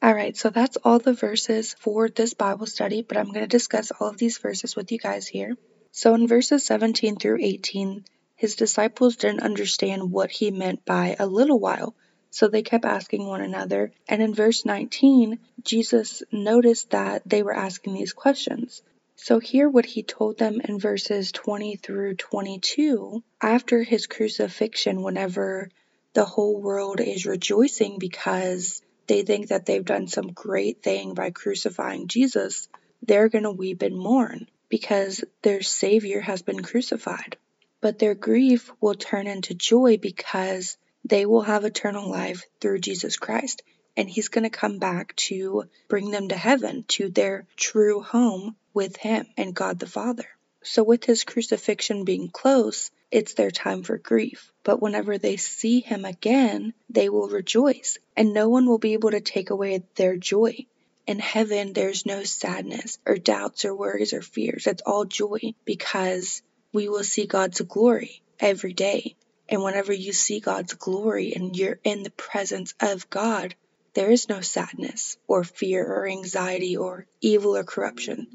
Alright, 0.04 0.38
so 0.38 0.50
that's 0.50 0.78
all 0.78 1.00
the 1.00 1.14
verses 1.14 1.74
for 1.74 2.08
this 2.08 2.34
Bible 2.34 2.66
study, 2.66 3.02
but 3.02 3.18
I'm 3.18 3.28
going 3.28 3.42
to 3.42 3.48
discuss 3.48 3.92
all 3.92 4.08
of 4.08 4.18
these 4.18 4.38
verses 4.38 4.76
with 4.76 4.92
you 4.92 5.00
guys 5.00 5.28
here. 5.28 5.58
So 5.92 6.14
in 6.14 6.28
verses 6.28 6.64
17 6.66 7.18
through 7.18 7.40
18, 7.42 8.06
his 8.36 8.56
disciples 8.56 9.16
didn't 9.18 9.42
understand 9.42 10.12
what 10.12 10.32
he 10.32 10.50
meant 10.52 10.86
by 10.86 11.16
a 11.20 11.26
little 11.26 11.60
while, 11.60 11.94
so 12.30 12.48
they 12.48 12.62
kept 12.62 12.86
asking 12.86 13.26
one 13.26 13.42
another. 13.42 13.92
And 14.08 14.22
in 14.22 14.34
verse 14.34 14.64
19, 14.64 15.40
Jesus 15.64 16.24
noticed 16.32 16.92
that 16.92 17.24
they 17.26 17.44
were 17.44 17.56
asking 17.56 17.96
these 17.96 18.14
questions. 18.14 18.82
So 19.18 19.40
hear 19.40 19.68
what 19.70 19.86
he 19.86 20.04
told 20.04 20.38
them 20.38 20.62
in 20.62 20.80
verses 20.80 21.32
20 21.32 21.76
through 21.78 22.16
22 22.16 23.24
after 23.42 23.84
his 23.84 24.08
crucifixion, 24.08 25.02
whenever 25.04 25.70
the 26.14 26.24
whole 26.26 26.62
world 26.62 27.02
is 27.02 27.26
rejoicing 27.26 28.00
because 28.00 28.82
they 29.08 29.24
think 29.24 29.50
that 29.50 29.66
they've 29.66 29.84
done 29.84 30.08
some 30.08 30.32
great 30.34 30.82
thing 30.84 31.14
by 31.14 31.32
crucifying 31.32 32.08
Jesus, 32.08 32.70
they're 33.02 33.30
going 33.30 33.44
to 33.44 33.52
weep 33.52 33.82
and 33.82 33.98
mourn 33.98 34.48
because 34.70 35.24
their 35.42 35.62
Savior 35.62 36.22
has 36.22 36.42
been 36.42 36.62
crucified. 36.62 37.38
but 37.82 38.00
their 38.00 38.16
grief 38.16 38.72
will 38.82 38.96
turn 38.96 39.28
into 39.28 39.54
joy 39.54 39.98
because 39.98 40.78
they 41.06 41.26
will 41.26 41.44
have 41.44 41.64
eternal 41.64 42.10
life 42.10 42.44
through 42.60 42.80
Jesus 42.80 43.18
Christ. 43.18 43.62
And 43.98 44.10
he's 44.10 44.30
going 44.30 44.44
to 44.46 44.50
come 44.50 44.78
back 44.78 45.14
to 45.28 45.66
bring 45.90 46.12
them 46.12 46.30
to 46.30 46.38
heaven, 46.38 46.86
to 46.90 47.10
their 47.10 47.48
true 47.58 48.02
home 48.02 48.56
with 48.74 48.96
him 48.96 49.26
and 49.36 49.54
God 49.54 49.80
the 49.80 49.88
Father. 49.88 50.28
So, 50.64 50.84
with 50.84 51.04
his 51.04 51.24
crucifixion 51.24 52.06
being 52.06 52.30
close, 52.30 52.92
it's 53.10 53.34
their 53.34 53.52
time 53.52 53.84
for 53.84 53.98
grief. 53.98 54.52
But 54.64 54.82
whenever 54.82 55.18
they 55.18 55.38
see 55.38 55.80
him 55.80 56.06
again, 56.06 56.74
they 56.90 57.10
will 57.10 57.30
rejoice, 57.30 57.98
and 58.16 58.34
no 58.34 58.50
one 58.50 58.66
will 58.66 58.78
be 58.78 58.94
able 58.94 59.12
to 59.12 59.22
take 59.22 59.50
away 59.50 59.84
their 59.96 60.18
joy. 60.18 60.66
In 61.08 61.20
heaven, 61.20 61.72
there's 61.74 62.06
no 62.06 62.24
sadness 62.24 63.00
or 63.06 63.16
doubts 63.16 63.64
or 63.64 63.74
worries 63.74 64.14
or 64.14 64.22
fears. 64.22 64.68
It's 64.68 64.82
all 64.86 65.06
joy 65.06 65.54
because 65.64 66.42
we 66.74 66.90
will 66.90 67.04
see 67.04 67.26
God's 67.26 67.62
glory 67.62 68.22
every 68.40 68.74
day. 68.74 69.16
And 69.48 69.64
whenever 69.64 69.94
you 69.94 70.12
see 70.12 70.42
God's 70.42 70.74
glory 70.74 71.34
and 71.34 71.56
you're 71.56 71.80
in 71.86 72.04
the 72.04 72.12
presence 72.12 72.74
of 72.82 73.10
God, 73.10 73.56
there 73.98 74.12
is 74.12 74.30
no 74.30 74.42
sadness 74.42 75.18
or 75.28 75.44
fear 75.44 75.84
or 75.84 76.08
anxiety 76.08 76.78
or 76.78 77.08
evil 77.20 77.58
or 77.58 77.64
corruption. 77.64 78.28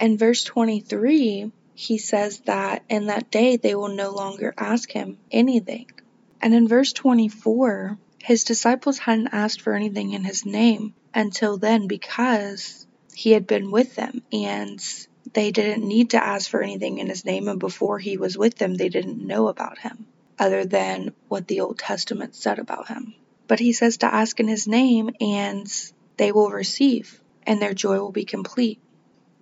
In 0.00 0.16
verse 0.16 0.44
23, 0.44 1.50
he 1.74 1.98
says 1.98 2.38
that 2.46 2.84
in 2.88 3.06
that 3.06 3.28
day 3.28 3.56
they 3.56 3.74
will 3.74 3.88
no 3.88 4.10
longer 4.10 4.54
ask 4.56 4.88
him 4.92 5.18
anything. 5.32 5.90
And 6.40 6.54
in 6.54 6.68
verse 6.68 6.92
24, 6.92 7.98
his 8.22 8.44
disciples 8.44 8.98
hadn't 8.98 9.34
asked 9.34 9.60
for 9.60 9.74
anything 9.74 10.12
in 10.12 10.22
his 10.22 10.46
name 10.46 10.94
until 11.12 11.58
then 11.58 11.88
because 11.88 12.86
he 13.12 13.32
had 13.32 13.48
been 13.48 13.72
with 13.72 13.96
them 13.96 14.22
and 14.32 14.80
they 15.32 15.50
didn't 15.50 15.82
need 15.82 16.10
to 16.10 16.24
ask 16.24 16.48
for 16.48 16.62
anything 16.62 16.98
in 16.98 17.08
his 17.08 17.24
name. 17.24 17.48
And 17.48 17.58
before 17.58 17.98
he 17.98 18.18
was 18.18 18.38
with 18.38 18.54
them, 18.56 18.76
they 18.76 18.88
didn't 18.88 19.26
know 19.26 19.48
about 19.48 19.78
him 19.78 20.06
other 20.38 20.64
than 20.64 21.12
what 21.26 21.48
the 21.48 21.62
Old 21.62 21.76
Testament 21.76 22.36
said 22.36 22.60
about 22.60 22.86
him. 22.86 23.16
But 23.48 23.58
he 23.58 23.72
says 23.72 23.98
to 23.98 24.14
ask 24.14 24.38
in 24.38 24.46
his 24.46 24.68
name 24.68 25.10
and 25.20 25.66
they 26.16 26.30
will 26.32 26.50
receive 26.50 27.20
and 27.44 27.60
their 27.60 27.74
joy 27.74 27.98
will 27.98 28.12
be 28.12 28.24
complete. 28.24 28.78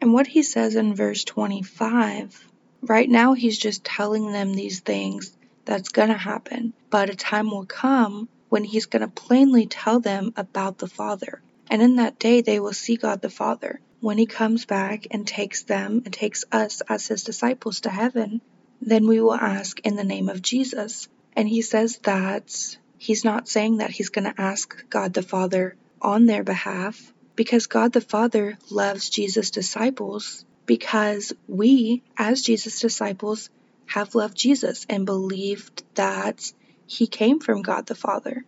And 0.00 0.12
what 0.12 0.26
he 0.26 0.42
says 0.42 0.76
in 0.76 0.94
verse 0.94 1.24
25, 1.24 2.48
right 2.82 3.08
now 3.08 3.32
he's 3.34 3.58
just 3.58 3.84
telling 3.84 4.30
them 4.30 4.54
these 4.54 4.80
things 4.80 5.36
that's 5.64 5.88
going 5.88 6.10
to 6.10 6.16
happen, 6.16 6.72
but 6.90 7.10
a 7.10 7.16
time 7.16 7.50
will 7.50 7.66
come 7.66 8.28
when 8.48 8.62
he's 8.62 8.86
going 8.86 9.02
to 9.02 9.08
plainly 9.08 9.66
tell 9.66 9.98
them 9.98 10.32
about 10.36 10.78
the 10.78 10.86
Father. 10.86 11.42
And 11.68 11.82
in 11.82 11.96
that 11.96 12.18
day 12.18 12.42
they 12.42 12.60
will 12.60 12.72
see 12.72 12.96
God 12.96 13.20
the 13.20 13.30
Father. 13.30 13.80
When 14.00 14.18
he 14.18 14.26
comes 14.26 14.66
back 14.66 15.08
and 15.10 15.26
takes 15.26 15.64
them 15.64 16.02
and 16.04 16.14
takes 16.14 16.44
us 16.52 16.80
as 16.82 17.08
his 17.08 17.24
disciples 17.24 17.80
to 17.80 17.90
heaven, 17.90 18.40
then 18.80 19.08
we 19.08 19.20
will 19.20 19.34
ask 19.34 19.80
in 19.80 19.96
the 19.96 20.04
name 20.04 20.28
of 20.28 20.42
Jesus. 20.42 21.08
And 21.34 21.48
he 21.48 21.62
says 21.62 21.98
that 22.04 22.78
he's 22.98 23.24
not 23.24 23.48
saying 23.48 23.78
that 23.78 23.90
he's 23.90 24.10
going 24.10 24.30
to 24.30 24.40
ask 24.40 24.88
God 24.90 25.12
the 25.12 25.22
Father 25.22 25.76
on 26.00 26.26
their 26.26 26.44
behalf, 26.44 27.12
because 27.34 27.66
God 27.66 27.92
the 27.92 28.00
Father 28.00 28.58
loves 28.70 29.10
Jesus' 29.10 29.50
disciples 29.50 30.44
because 30.66 31.32
we, 31.46 32.02
as 32.18 32.42
Jesus' 32.42 32.80
disciples, 32.80 33.50
have 33.86 34.14
loved 34.14 34.36
Jesus 34.36 34.84
and 34.88 35.06
believed 35.06 35.84
that 35.94 36.52
he 36.86 37.06
came 37.06 37.40
from 37.40 37.62
God 37.62 37.86
the 37.86 37.94
Father. 37.94 38.44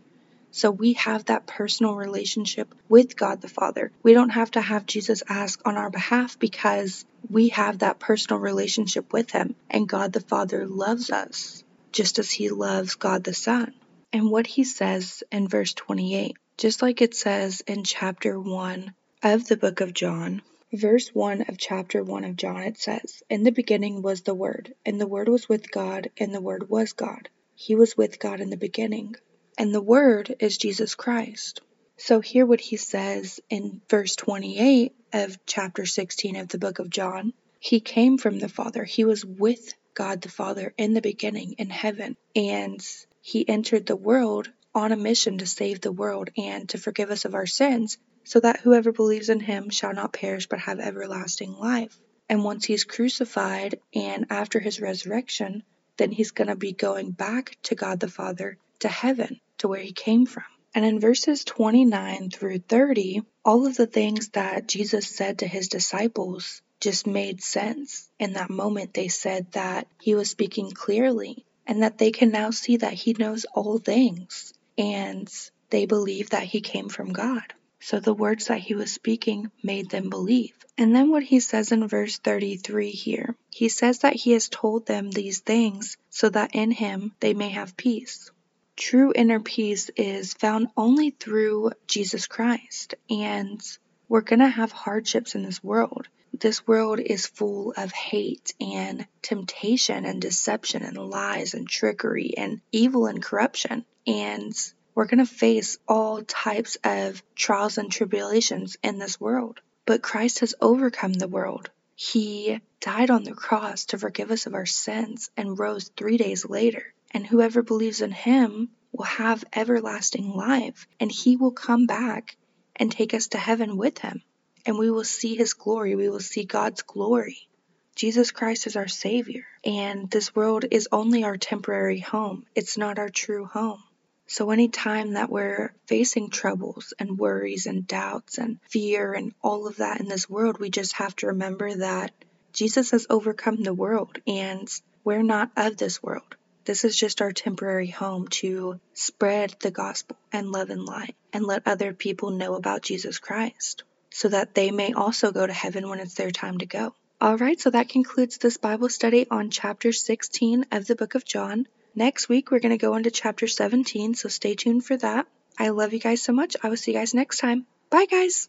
So 0.50 0.71
we 0.71 0.95
have 0.95 1.26
that 1.26 1.47
personal 1.47 1.95
relationship 1.95 2.75
with 2.88 3.17
God 3.17 3.40
the 3.40 3.49
Father. 3.49 3.93
We 4.02 4.14
don't 4.14 4.31
have 4.31 4.50
to 4.52 4.61
have 4.61 4.87
Jesus 4.87 5.23
ask 5.28 5.61
on 5.64 5.76
our 5.76 5.90
behalf 5.90 6.38
because 6.38 7.05
we 7.31 7.50
have 7.50 7.81
that 7.81 8.00
personal 8.00 8.40
relationship 8.40 9.12
with 9.12 9.31
him 9.31 9.55
and 9.71 9.88
God 9.88 10.12
the 10.12 10.21
Father 10.21 10.67
loves 10.67 11.11
us 11.11 11.62
just 11.93 12.19
as 12.19 12.31
he 12.31 12.49
loves 12.49 12.97
God 12.97 13.25
the 13.25 13.35
Son. 13.35 13.75
And 14.12 14.31
what 14.31 14.47
he 14.47 14.65
says 14.65 15.23
in 15.31 15.49
verse 15.49 15.75
28 15.75 16.37
just 16.59 16.83
like 16.83 17.00
it 17.00 17.15
says 17.15 17.61
in 17.69 17.85
chapter 17.85 18.38
1 18.38 18.93
of 19.23 19.47
the 19.47 19.57
book 19.57 19.81
of 19.81 19.95
John. 19.95 20.43
Verse 20.73 21.09
1 21.15 21.43
of 21.43 21.57
chapter 21.57 22.03
1 22.03 22.25
of 22.25 22.35
John, 22.35 22.65
it 22.65 22.77
says, 22.77 23.23
In 23.31 23.45
the 23.45 23.53
beginning 23.53 24.03
was 24.03 24.23
the 24.23 24.35
Word, 24.35 24.75
and 24.85 25.00
the 25.00 25.07
Word 25.07 25.29
was 25.29 25.49
with 25.49 25.71
God, 25.71 26.11
and 26.19 26.35
the 26.35 26.41
Word 26.41 26.69
was 26.69 26.95
God. 26.95 27.29
He 27.55 27.77
was 27.77 27.97
with 27.97 28.19
God 28.19 28.41
in 28.41 28.50
the 28.50 28.57
beginning. 28.57 29.15
And 29.57 29.73
the 29.73 29.81
Word 29.81 30.35
is 30.41 30.59
Jesus 30.59 30.97
Christ. 30.97 31.61
So, 31.97 32.21
hear 32.21 32.45
what 32.45 32.61
he 32.61 32.77
says 32.77 33.38
in 33.49 33.81
verse 33.88 34.17
28 34.17 34.97
of 35.12 35.38
chapter 35.47 35.87
16 35.87 36.35
of 36.35 36.49
the 36.49 36.59
book 36.59 36.81
of 36.81 36.91
John. 36.91 37.35
He 37.61 37.79
came 37.79 38.19
from 38.19 38.41
the 38.41 38.49
Father, 38.49 38.83
he 38.83 39.05
was 39.05 39.25
with 39.25 39.75
God 39.95 40.23
the 40.23 40.29
Father 40.29 40.75
in 40.77 40.93
the 40.93 41.00
beginning 41.00 41.55
in 41.59 41.71
heaven, 41.71 42.17
and 42.35 42.85
he 43.30 43.47
entered 43.47 43.85
the 43.85 43.94
world 43.94 44.50
on 44.75 44.90
a 44.90 44.97
mission 44.97 45.37
to 45.37 45.44
save 45.44 45.82
the 45.82 45.92
world 45.92 46.30
and 46.38 46.66
to 46.66 46.78
forgive 46.78 47.11
us 47.11 47.26
of 47.26 47.35
our 47.35 47.44
sins, 47.44 47.99
so 48.25 48.40
that 48.40 48.61
whoever 48.61 48.90
believes 48.90 49.28
in 49.28 49.38
him 49.38 49.68
shall 49.68 49.92
not 49.92 50.14
perish 50.14 50.47
but 50.47 50.61
have 50.61 50.80
everlasting 50.80 51.52
life. 51.52 51.94
And 52.30 52.42
once 52.42 52.64
he's 52.64 52.85
crucified 52.85 53.80
and 53.94 54.25
after 54.30 54.58
his 54.58 54.80
resurrection, 54.80 55.62
then 55.99 56.11
he's 56.11 56.30
going 56.30 56.49
to 56.49 56.56
be 56.56 56.73
going 56.73 57.11
back 57.11 57.58
to 57.64 57.75
God 57.75 58.00
the 58.00 58.08
Father, 58.08 58.56
to 58.78 58.88
heaven, 58.88 59.40
to 59.58 59.68
where 59.68 59.82
he 59.82 59.92
came 59.92 60.25
from. 60.25 60.44
And 60.75 60.87
in 60.87 60.99
verses 60.99 61.44
29 61.44 62.30
through 62.30 62.61
30, 62.61 63.20
all 63.44 63.66
of 63.66 63.76
the 63.76 63.87
things 63.87 64.30
that 64.30 64.68
Jesus 64.68 65.06
said 65.06 65.40
to 65.40 65.47
his 65.47 65.68
disciples 65.68 66.62
just 66.80 67.06
made 67.06 67.42
sense. 67.42 68.08
In 68.18 68.32
that 68.35 68.49
moment, 68.49 68.94
they 68.94 69.08
said 69.08 69.52
that 69.52 69.87
he 70.00 70.14
was 70.14 70.30
speaking 70.30 70.70
clearly 70.70 71.44
and 71.68 71.82
that 71.82 71.98
they 71.98 72.10
can 72.10 72.30
now 72.30 72.50
see 72.50 72.78
that 72.78 72.94
he 72.94 73.14
knows 73.18 73.44
all 73.54 73.78
things 73.78 74.52
and 74.78 75.30
they 75.70 75.84
believe 75.84 76.30
that 76.30 76.44
he 76.44 76.60
came 76.62 76.88
from 76.88 77.12
God. 77.12 77.52
So 77.80 78.00
the 78.00 78.14
words 78.14 78.46
that 78.46 78.58
he 78.58 78.75
was 78.75 78.92
speaking 78.92 79.52
made 79.62 79.90
them 79.90 80.10
believe. 80.10 80.54
And 80.76 80.94
then 80.96 81.10
what 81.10 81.22
he 81.22 81.40
says 81.40 81.70
in 81.70 81.87
verse 81.87 82.18
33 82.18 82.90
here, 82.90 83.37
he 83.50 83.68
says 83.68 84.00
that 84.00 84.14
he 84.14 84.32
has 84.32 84.48
told 84.48 84.87
them 84.87 85.10
these 85.10 85.40
things 85.40 85.96
so 86.10 86.28
that 86.30 86.54
in 86.54 86.70
him 86.70 87.12
they 87.20 87.34
may 87.34 87.50
have 87.50 87.76
peace. 87.76 88.30
True 88.76 89.12
inner 89.14 89.40
peace 89.40 89.90
is 89.96 90.34
found 90.34 90.68
only 90.76 91.10
through 91.10 91.72
Jesus 91.87 92.26
Christ, 92.26 92.94
and 93.10 93.60
we're 94.08 94.20
going 94.20 94.38
to 94.38 94.48
have 94.48 94.70
hardships 94.72 95.34
in 95.34 95.42
this 95.42 95.62
world. 95.62 96.08
This 96.40 96.68
world 96.68 97.00
is 97.00 97.26
full 97.26 97.75
of 97.76 97.90
hate 97.90 98.54
and 98.61 99.09
temptation 99.23 100.04
and 100.04 100.23
deception 100.23 100.85
and 100.85 100.97
lies 100.97 101.54
and 101.54 101.68
trickery 101.68 102.35
and 102.37 102.61
evil 102.71 103.07
and 103.07 103.21
corruption. 103.21 103.85
And 104.07 104.54
we're 104.95 105.07
going 105.07 105.18
to 105.18 105.26
face 105.26 105.78
all 105.88 106.23
types 106.23 106.78
of 106.85 107.25
trials 107.35 107.76
and 107.76 107.90
tribulations 107.90 108.76
in 108.85 108.99
this 108.99 109.21
world. 109.21 109.61
But 109.85 110.00
Christ 110.00 110.38
has 110.38 110.54
overcome 110.61 111.14
the 111.14 111.26
world. 111.26 111.71
He 111.97 112.61
died 112.78 113.11
on 113.11 113.25
the 113.25 113.35
cross 113.35 113.87
to 113.87 113.99
forgive 113.99 114.30
us 114.30 114.47
of 114.47 114.54
our 114.54 114.66
sins 114.66 115.30
and 115.37 115.59
rose 115.59 115.90
three 115.97 116.18
days 116.18 116.49
later. 116.49 116.95
And 117.11 117.26
whoever 117.26 117.62
believes 117.64 118.00
in 118.00 118.12
him 118.12 118.68
will 118.92 119.07
have 119.07 119.45
everlasting 119.52 120.30
life, 120.30 120.87
and 121.00 121.11
he 121.11 121.35
will 121.35 121.50
come 121.50 121.87
back 121.87 122.37
and 122.76 122.92
take 122.92 123.12
us 123.12 123.26
to 123.28 123.38
heaven 123.38 123.76
with 123.76 123.99
him 123.99 124.23
and 124.67 124.79
we 124.79 124.91
will 124.91 125.05
see 125.05 125.37
his 125.37 125.55
glory. 125.55 125.95
We 125.95 126.09
will 126.09 126.21
see 126.21 126.45
God's 126.45 126.83
glory. 126.83 127.49
Jesus 127.95 128.31
Christ 128.31 128.67
is 128.69 128.77
our 128.77 128.87
Savior, 128.87 129.45
and 129.65 130.09
this 130.09 130.35
world 130.35 130.65
is 130.71 130.88
only 130.93 131.25
our 131.25 131.37
temporary 131.37 131.99
home. 131.99 132.47
It's 132.55 132.79
not 132.79 132.99
our 132.99 133.09
true 133.09 133.45
home. 133.45 133.83
So, 134.29 134.50
anytime 134.50 135.15
that 135.15 135.31
we're 135.31 135.75
facing 135.87 136.31
troubles 136.31 136.95
and 136.99 137.19
worries 137.19 137.67
and 137.67 137.87
doubts 137.87 138.38
and 138.38 138.61
fear 138.69 139.15
and 139.15 139.35
all 139.43 139.67
of 139.67 139.79
that 139.79 140.00
in 140.00 140.07
this 140.07 140.31
world, 140.31 140.61
we 140.61 140.71
just 140.71 140.93
have 140.93 141.17
to 141.17 141.29
remember 141.29 141.75
that 141.75 142.12
Jesus 142.53 142.93
has 142.93 143.07
overcome 143.11 143.62
the 143.62 143.75
world 143.75 144.19
and 144.27 144.69
we're 145.03 145.23
not 145.23 145.50
of 145.57 145.77
this 145.77 146.03
world. 146.03 146.37
This 146.67 146.85
is 146.85 146.95
just 146.95 147.23
our 147.23 147.33
temporary 147.33 147.87
home 147.87 148.29
to 148.43 148.79
spread 148.93 149.57
the 149.61 149.71
gospel 149.71 150.19
and 150.31 150.53
love 150.53 150.71
and 150.71 150.85
light 150.85 151.17
and 151.33 151.45
let 151.45 151.67
other 151.67 151.95
people 151.95 152.31
know 152.31 152.55
about 152.55 152.83
Jesus 152.83 153.19
Christ 153.19 153.83
so 154.11 154.29
that 154.29 154.55
they 154.55 154.71
may 154.71 154.93
also 154.93 155.33
go 155.33 155.47
to 155.47 155.53
heaven 155.53 155.88
when 155.88 156.00
it's 156.00 156.15
their 156.15 156.31
time 156.31 156.59
to 156.59 156.67
go. 156.67 156.95
All 157.21 157.37
right, 157.37 157.59
so 157.59 157.71
that 157.71 157.88
concludes 157.88 158.38
this 158.38 158.59
Bible 158.59 158.88
study 158.88 159.27
on 159.29 159.50
chapter 159.50 159.91
16 159.93 160.67
of 160.71 160.87
the 160.87 160.95
book 160.95 161.17
of 161.17 161.25
John. 161.25 161.67
Next 161.95 162.29
week, 162.29 162.50
we're 162.50 162.61
going 162.61 162.79
to 162.79 162.79
go 162.79 162.95
into 162.95 163.11
chapter 163.11 163.49
17, 163.49 164.15
so 164.15 164.29
stay 164.29 164.55
tuned 164.55 164.85
for 164.85 164.97
that. 164.99 165.27
I 165.59 165.71
love 165.71 165.93
you 165.93 165.99
guys 165.99 166.23
so 166.23 166.33
much. 166.33 166.57
I 166.62 166.69
will 166.69 166.77
see 166.77 166.93
you 166.93 166.99
guys 166.99 167.15
next 167.15 167.38
time. 167.38 167.67
Bye, 167.91 168.07
guys. 168.09 168.47